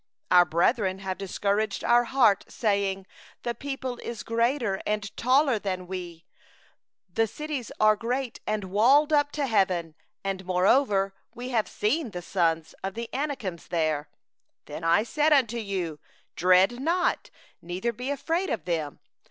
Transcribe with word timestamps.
our 0.31 0.45
brethren 0.45 0.97
have 0.97 1.19
made 1.21 1.83
our 1.83 2.05
heart 2.05 2.39
to 2.39 2.45
melt, 2.47 2.51
saying: 2.51 3.05
The 3.43 3.53
people 3.53 3.97
is 3.99 4.23
greater 4.23 4.81
and 4.83 5.15
taller 5.15 5.59
than 5.59 5.85
we; 5.85 6.25
the 7.13 7.27
cities 7.27 7.71
are 7.79 7.95
great 7.95 8.39
and 8.47 8.63
fortified 8.63 9.13
up 9.13 9.31
to 9.33 9.45
heaven; 9.45 9.93
and 10.23 10.43
moreover 10.43 11.13
we 11.35 11.49
have 11.49 11.67
seen 11.67 12.09
the 12.09 12.23
sons 12.23 12.73
of 12.83 12.95
the 12.95 13.09
Anakim 13.13 13.57
there.' 13.69 14.09
29Then 14.65 14.83
I 14.83 15.03
said 15.03 15.33
unto 15.33 15.57
you: 15.59 15.99
'Dread 16.35 16.79
not, 16.79 17.29
neither 17.61 17.93
be 17.93 18.09
afraid 18.09 18.49
of 18.49 18.65
them. 18.65 19.01